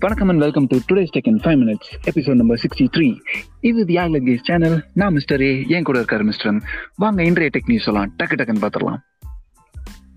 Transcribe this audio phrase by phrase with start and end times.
[0.00, 3.16] வணக்கம் and welcome to today's tech in five minutes episode number sixty three
[3.60, 6.62] இது தி ஆக்லகேஸ் channel நான் mister A என் கூட இருக்காரு மிஸ்டர்
[6.96, 8.12] வாங்க இன்றைய டெக் நியூஸ் சொல்லலாம்.
[8.22, 8.98] டக்கு டக்குன்னு பார்த்துடலாம்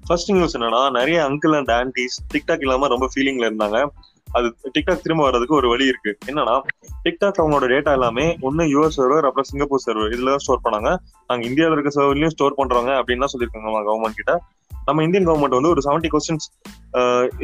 [0.06, 3.86] ஃபர்ஸ்ட் நியூஸ் என்னன்னா நிறைய அங்கிள் அண்ட் ஆன்டிஸ் டிக்டாக் இல்லாம ரொம்ப ஃபீலிங்ல இருந்தாங்க.
[4.32, 6.18] அது டிக்டாக் திரும்ப வர்றதுக்கு ஒரு வழி இருக்கு.
[6.25, 6.61] என்னன்னா
[7.10, 10.98] டிக்டாக் அவங்களோட டேட்டா எல்லாமே ஒன்னு யூஎஸ் சர்வர் அப்புறம் சிங்கப்பூர் சர்வர் இதுல ஸ்டோர் பண்ணாங்க.
[11.28, 14.43] நாங்க இந்தியாவில் இருக்க சர்வர்லயும் ஸ்டோர் பண்றாங்க அப்படின்னு சொல்லியிருக்காங்க கவர்மெண்ட் கிட்ட.
[14.90, 16.48] நம்ம இந்தியன் கவர்மெண்ட் வந்து ஒரு செவன்டி கொஸ்டின்ஸ்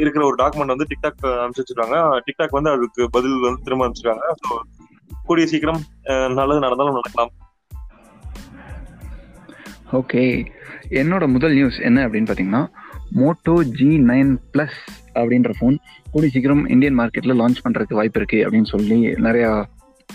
[0.02, 4.26] இருக்கிற ஒரு டாக்குமெண்ட் வந்து டிக்டாக் அனுப்பிச்சு வச்சிருக்காங்க டிக்டாக் வந்து அதுக்கு பதில் வந்து திரும்ப அனுப்பிச்சிருக்காங்க.
[4.42, 4.48] ஸோ
[5.28, 5.80] கூடிய சீக்கிரம்
[6.38, 7.32] நல்லது நடந்தாலும் நடக்கலாம்.
[10.00, 10.22] ஓகே
[11.00, 12.64] என்னோட முதல் நியூஸ் என்ன அப்படின்னு பார்த்தீங்கன்னா
[13.20, 14.78] மோட்டோ ஜி நைன் ப்ளஸ்
[15.20, 15.76] அப்படின்ற ஃபோன்
[16.12, 19.50] கூடி சீக்கிரம் இந்தியன் மார்க்கெட்டில் லான்ச் பண்ணுறதுக்கு வாய்ப்பு இருக்குது அப்படின்னு சொல்லி நிறையா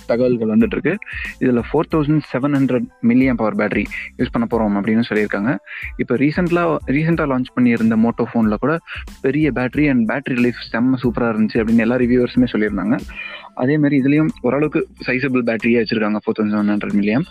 [0.07, 0.93] தகவல்கள் வந்துட்டு இருக்கு
[1.39, 3.85] இதில் four thousand seven hundred milliamp power battery
[4.17, 5.51] use பண்ண போகிறோம் அப்படின்னு சொல்லியிருக்காங்க.
[5.97, 8.77] இப்போ ரீசெண்டாக ரீசெண்டாக லான்ச் பண்ணியிருந்த மோட்டோ ஃபோனில் கூட
[9.21, 12.97] பெரிய பேட்டரி அண்ட் பேட்டரி லைஃப் செம்ம சூப்பராக இருந்துச்சு அப்படின்னு எல்லா ரிவ்யூவர்ஸுமே சொல்லியிருந்தாங்க.
[13.61, 17.25] அதே மாதிரி இதுலயும் ஓரளவுக்கு சைசபிள் பேட்டரியே வச்சிருக்காங்க four thousand seven hundred milliamp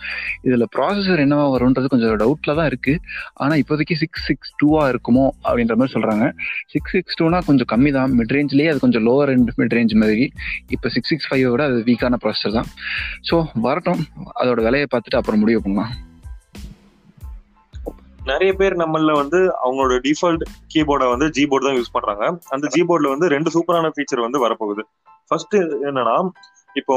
[0.47, 3.01] இதில் ப்ராசஸர் என்னவா வரும்ன்றது கொஞ்சம் டவுட்டில் தான் இருக்குது
[3.43, 6.27] ஆனால் இப்போதைக்கு சிக்ஸ் சிக்ஸ் டூவாக இருக்குமோ அப்படின்ற மாதிரி சொல்கிறாங்க
[6.75, 8.13] சிக்ஸ் சிக்ஸ் டூனா கொஞ்சம் கம்மி தான்.
[8.19, 10.27] மிட் ரேஞ்ச்லேயே அது கொஞ்சம் லோவர் அண்ட் மிட் ரேஞ்ச் மாதிரி.
[10.77, 12.71] இப்போ சிக்ஸ் சிக்ஸ் ஃபைவ் விட அது வீக்கான ப்ராசஸர் தான்.
[13.31, 14.01] ஸோ வரட்டும்.
[14.43, 15.93] அதோட விலையை பார்த்துட்டு அப்புறம் முடிவு பண்ணலாம்.
[18.31, 22.25] நிறைய பேர் நம்மள வந்து அவங்களோட டிஃபால்ட் கீபோர்டை வந்து ஜிபோர்டு தான் யூஸ் பண்றாங்க.
[22.55, 24.83] அந்த ஜிபோர்டில் வந்து ரெண்டு சூப்பரான ஃபீச்சர் வந்து வரப்போகுது.
[25.31, 25.55] ஃபர்ஸ்ட்
[25.89, 26.17] என்னன்னா
[26.81, 26.97] இப்போ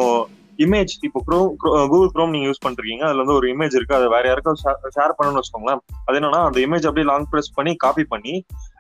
[0.63, 1.47] இமேஜ் இப்போ க்ரோம்
[1.91, 3.95] கூகுள் க்ரோம் நீங்க யூஸ் பண்றீங்க அதுல வந்து ஒரு இமேஜ் இருக்கு.
[3.97, 4.57] அதை வேற யாருக்கும்
[4.95, 5.81] ஷேர் பண்ணணும்னு வச்சுக்கோங்களேன்.
[6.07, 8.33] அது என்னன்னா அந்த இமேஜ் அப்படியே லாங் ப்ரெஸ் பண்ணி காப்பி பண்ணி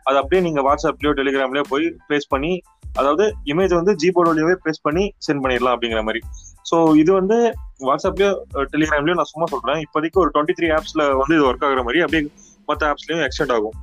[0.09, 2.51] அது அப்படியே நீங்க வாட்ஸ்அப்லயோ டெலிகிராம்லயோ போய் பேஸ்ட் பண்ணி
[2.99, 6.21] அதாவது இமேஜ் வந்து ஜிபோர்ட் வழியாவே பேஸ்ட் பண்ணி சென்ட் பண்ணிடலாம் அப்படிங்கிற மாதிரி.
[6.69, 7.37] ஸோ இது வந்து
[7.87, 8.31] வாட்ஸ்அப்லயோ
[8.73, 9.81] டெலிகிராம்லயோ நான் சும்மா சொல்றேன்.
[9.85, 12.23] இப்போதைக்கு ஒரு டுவெண்ட்டி த்ரீ ஆப்ஸ்ல வந்து இது ஒர்க் ஆகுற மாதிரி அப்படியே
[12.69, 13.75] மற்ற ஆப்ஸ்லயும் எக்ஸ்டெண்ட் ஆகும்.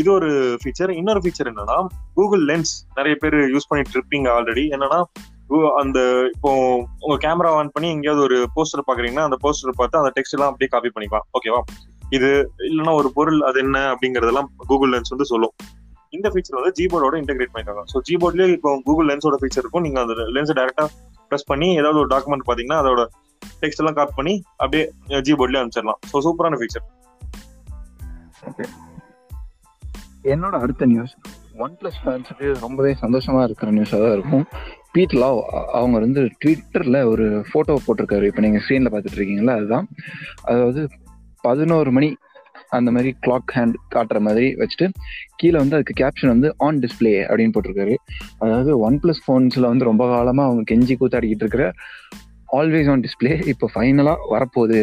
[0.00, 1.76] இது ஒரு ஃபீச்சர் இன்னொரு ஃபீச்சர் என்னன்னா
[2.18, 5.00] கூகுள் லென்ஸ் நிறைய பேர் யூஸ் பண்ணிட்டு இருப்பீங்க ஆல்ரெடி என்னன்னா
[5.80, 5.98] அந்த
[6.34, 6.50] இப்போ
[7.04, 10.70] உங்க கேமரா ஆன் பண்ணி எங்கேயாவது ஒரு போஸ்டர் பாக்குறீங்கன்னா அந்த போஸ்டர் பார்த்து அந்த டெக்ஸ்ட் எல்லாம் அப்படியே
[10.72, 11.26] காப்பி பண்ணிக்கலாம்.
[11.36, 11.60] ஓகேவா
[12.16, 12.28] இது
[12.68, 15.54] இல்லைன்னா ஒரு பொருள் அது என்ன அப்படிங்கறதெல்லாம் கூகுள் லென்ஸ் வந்து சொல்லும்.
[16.16, 19.84] இந்த ஃபீச்சர் வந்து ஜிபோர்டோட இன்டெகிரேட் பண்ணிருக்காங்க ஸோ ஜிபோர்ட்லயே இப்போ கூகுள் லென்ஸோட ஃபீச்சர் இருக்கும்.
[19.86, 20.86] நீங்க அந்த லென்ஸ் டேரக்டா
[21.30, 23.04] ப்ரெஸ் பண்ணி ஏதாவது ஒரு டாக்குமெண்ட் பாத்தீங்கன்னா அதோட
[23.62, 24.84] டெக்ஸ்ட் எல்லாம் காப்பி பண்ணி அப்படியே
[25.28, 26.00] ஜிபோர்ட்லயே அனுப்பிச்சிடலாம்.
[26.12, 26.86] ஸோ சூப்பரான ஃபீச்சர்
[30.34, 31.14] என்னோட அடுத்த நியூஸ்
[31.64, 34.44] ஒன் பிளஸ் ஃபேன்ஸுக்கு ரொம்பவே சந்தோஷமா இருக்கிற நியூஸாக தான் இருக்கும்.
[34.94, 35.38] பீட் லாவ்
[35.78, 38.28] அவங்க வந்து ட்விட்டரில் ஒரு ஃபோட்டோ போட்டிருக்காரு.
[38.30, 39.88] இப்போ நீங்கள் ஸ்க்ரீனில் பார்த்துட்டு இருக்கீங்களா அதுதான்.
[40.52, 40.82] அதாவது
[41.46, 42.10] பதினோரு மணி
[42.76, 44.86] அந்த மாதிரி கிளாக் ஹேண்ட் காட்டுற மாதிரி வச்சுட்டு
[45.40, 47.94] கீழே வந்து அதுக்கு கேப்ஷன் வந்து ஆன் டிஸ்ப்ளே அப்படின்னு போட்டிருக்காரு.
[48.44, 51.66] அதாவது ஒன் பிளஸ் ஃபோன்ஸில் வந்து ரொம்ப காலமாக அவங்க கெஞ்சி கூத்தாடிக்கிட்டு இருக்கிற
[52.58, 54.80] ஆல்வேஸ் ஆன் டிஸ்ப்ளே இப்போ ஃபைனலாக வரப்போகுது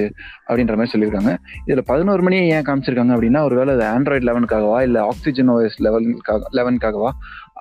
[0.48, 1.34] அப்படின்ற மாதிரி சொல்லியிருக்காங்க.
[1.66, 7.12] இதில் பதினோரு மணியை ஏன் காமிச்சிருக்காங்க அப்படின்னா ஒருவேளை அது ஆண்ட்ராய்டு லெவனுக்காகவா இல்லை ஆக்சிஜன் ஓஎஸ் லெவலுக்காக லெவனுக்காகவா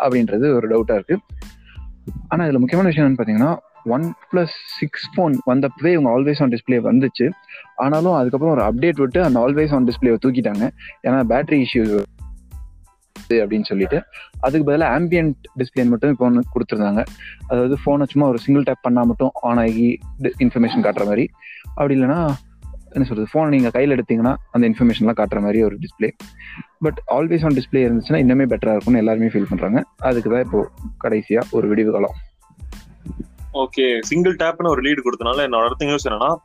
[0.04, 1.22] அப்படின்றது ஒரு டவுட்டாக இருக்குது
[2.28, 3.53] ஆனால் இதில் முக்கியமான விஷயம் என்னன்னு பார்த்தீங்கன்னா
[3.94, 7.26] ஒன் ப்ளஸ் சிக்ஸ் ஃபோன் வந்தப்பவே இவங்க ஆல்வேஸ் ஆன் டிஸ்ப்ளே வந்துச்சு.
[7.84, 10.65] ஆனாலும் அதுக்கப்புறம் ஒரு அப்டேட் விட்டு அந்த ஆல்வேஸ் ஆன் டிஸ்ப்ளேவை தூக்கிட்டாங்க.
[11.06, 11.94] ஏன்னா பேட்டரி இஷ்யூஸ்
[13.30, 14.02] அப்படின்னு சொல்லிட்டு
[14.40, 17.04] அதுக்கு பதிலாக ஆம்பியன்ட் டிஸ்பிளே மட்டும் இப்போ ஒன்று கொடுத்துருந்தாங்க.
[17.46, 21.28] அதாவது ஃபோனை சும்மா ஒரு சிங்கிள் டேப் பண்ணால் மட்டும் ஆன் ஆகி இன்ஃபர்மேஷன் காட்டுற மாதிரி.
[21.64, 22.34] அப்படி இல்லைன்னா
[22.90, 26.10] என்ன சொல்றது ஃபோனை நீங்கள் கையில் எடுத்தீங்கன்னா அந்த இன்ஃபர்மேஷன்லாம் காட்டுற மாதிரி ஒரு display
[26.78, 31.46] but always on display இருந்துச்சுன்னா இன்னுமே பெட்டராக இருக்கும்னு எல்லாருமே ஃபீல் பண்ணுறாங்க அதுக்கு தான் இப்போ கடைசியாக
[31.50, 32.14] ஒரு விடிவு காலம்.
[33.52, 36.36] ஓகே சிங்கிள் டேப்னு ஒரு லீடு கொடுத்தனால என்னோட அடுத்த நியூஸ் என்னன்னா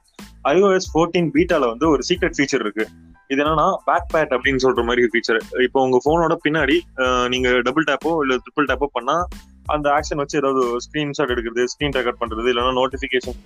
[0.43, 2.87] iOS 14 பீட்டால வந்து ஒரு சீக்ரெட் ஃபீச்சர் இருக்கு.
[3.29, 6.77] இது என்னன்னா பேக் பேட் அப்படின்னு சொல்ற மாதிரி ஃபீச்சர் இப்போ உங்க போனோட பின்னாடி
[7.27, 9.15] நீங்க டபுள் டேப்போ இல்ல ட்ரிபிள் டேப்போ பண்ணா
[9.67, 13.37] அந்த ஆக்ஷன் வச்சு ஏதாவது ஸ்கிரீன்ஷாட் எடுக்கிறது ஸ்கிரீன் ரெக்கார்ட் பண்றது இல்லைன்னா நோட்டிபிகேஷன்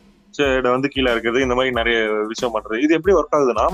[0.76, 1.98] வந்து கீழே இருக்கிறது இந்த மாதிரி நிறைய
[2.32, 2.78] விஷயம் பண்றது.
[2.86, 3.66] இது எப்படி ஒர்க் ஆகுதுன்னா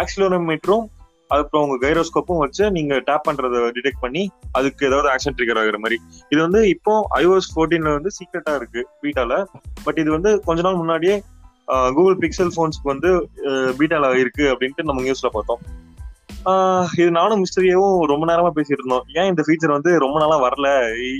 [0.00, 0.84] ஆக்சிலோமீட்டரும்
[1.30, 4.22] அப்புறம் உங்க கைரோஸ்கோப்பும் வச்சு நீங்க டேப் பண்றதை டிடெக்ட் பண்ணி
[4.58, 5.96] அதுக்கு ஏதாவது ஆக்ஷன் ட்ரிகர் ஆகுற மாதிரி.
[6.32, 9.34] இது வந்து இப்போ ஐஓஎஸ் ஃபோர்டீன்ல வந்து சீக்ரெட்டா இருக்கு பீட்டால
[9.86, 11.16] பட் இது வந்து கொஞ்ச நாள் முன்னாடியே
[11.96, 13.10] கூகுள் பிக்சல் ஃபோன்ஸ்க்கு வந்து
[13.78, 15.62] பீட்டால இருக்கு அப்படின்ட்டு நம்ம நியூஸ்ல பார்த்தோம்.
[17.00, 19.06] இது நானும் மிஸ்டரியாவும் ரொம்ப நேரமா பேசிட்டு இருந்தோம்.
[19.18, 20.68] ஏன் இந்த ஃபீச்சர் வந்து ரொம்ப நாளா வரல?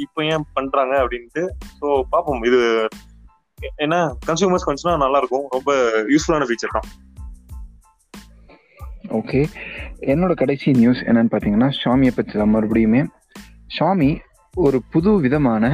[0.05, 1.43] இப்போ ஏன் பண்றாங்க அப்படின்ட்டு.
[1.79, 2.43] ஸோ பார்ப்போம்.
[2.49, 2.61] இது
[3.85, 3.97] என்ன?
[4.29, 5.73] கன்சூமர்ஸ் கொஞ்சம் நல்லா இருக்கும் ரொம்ப
[6.15, 6.89] யூஸ்ஃபுல்லான ஃபீச்சர் தான்.
[9.19, 9.41] ஓகே
[10.13, 13.03] என்னோட கடைசி நியூஸ் என்னன்னு பார்த்தீங்கன்னா ஷாமியை பற்றி தான் மறுபடியுமே.
[13.77, 14.11] ஷாமி
[14.55, 15.65] ஒரு புது விதமான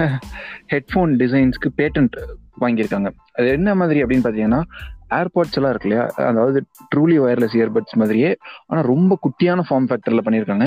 [0.73, 2.17] ஹெட்ஃபோன் டிசைன்ஸ்க்கு பேட்டன்ட்
[2.61, 3.11] வாங்கியிருக்காங்க.
[3.33, 4.63] அது என்ன மாதிரி அப்படின்னு பார்த்தீங்கன்னா
[5.19, 6.05] ஏர்பாட்ஸ் எல்லாம் இருக்கு இல்லையா?
[6.31, 6.59] அதாவது
[6.93, 8.31] ட்ரூலி ஒயர்லெஸ் இயர்பட்ஸ் மாதிரியே
[8.71, 10.67] ஆனால் ரொம்ப குட்டியான ஃபார்ம் ஃபேக்டரில் பண்ணியிருக்காங்க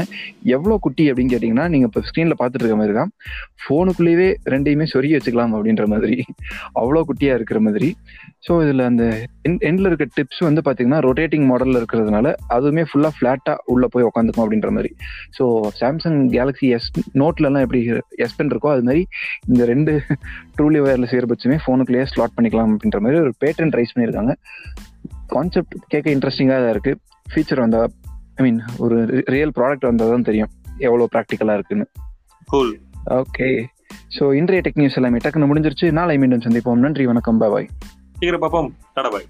[0.56, 3.12] எவ்வளோ குட்டி அப்படின்னு கேட்டிங்கன்னா நீங்கள் இப்போ ஸ்க்ரீனில் பார்த்துட்டு இருக்க மாதிரி தான்.
[3.64, 6.18] ஃபோனுக்குள்ளேயே ரெண்டையுமே சொருகி வச்சுக்கலாம் அப்படின்ற மாதிரி.
[6.82, 7.90] அவ்வளோ குட்டியாக இருக்கிற மாதிரி.
[8.48, 9.04] ஸோ இதில் அந்த
[9.70, 14.70] எண்டில் இருக்க டிப்ஸ் வந்து பார்த்தீங்கன்னா ரொட்டேட்டிங் மாடலில் இருக்கிறதுனால அதுவுமே ஃபுல்லாக ஃப்ளாட்டாக உள்ளே போய் உட்காந்துக்கும் அப்படின்ற
[14.78, 14.92] மாதிரி.
[15.38, 15.44] ஸோ
[15.82, 16.90] சாம்சங் கேலக்ஸி எஸ்
[17.24, 17.82] நோட்லலாம் எப்படி
[18.26, 19.04] எஸ் பென் இருக்கோ அது மாதிரி
[19.50, 19.94] இந்த ரெண்டு
[20.58, 24.27] ட்ரூலி ஒயர்லெஸ் இயர்பட்ஸுமே ஃபோனுக்குள்ளேயே ஸ்லாட் பண்ணிக்கலாம் அப்படின்ற மாதிரி ஒரு பேட்டன் ரைஸ் பண்ணியிருக்காங்க
[25.28, 26.98] கான்செப்ட் கேட்க இன்ட்ரெஸ்டிங்காக தான் இருக்கு.
[27.34, 27.88] ஃபீச்சர் வந்தா
[28.36, 30.50] ஐ மீன் ஒரு ரியல் ப்ராடக்ட் வந்தால் தான் தெரியும்.
[30.78, 31.88] எவ்வளோ ப்ராக்டிக்கலாக இருக்குன்னு.
[33.10, 33.66] ஓகே
[34.20, 35.92] ஸோ இன்றைய டெக் நியூஸ் எல்லாமே டக்குன்னு முடிஞ்சிருச்சு.
[35.92, 36.76] நாளை மீண்டும் சந்திப்போம்.
[36.76, 37.38] நன்றி வணக்கம்.
[37.38, 37.70] பாய்
[38.12, 38.74] சீக்கிரம் பார்ப்போம்.
[38.94, 39.26] டாடா பாய்